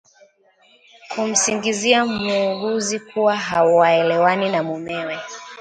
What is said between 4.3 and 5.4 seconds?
na mumewe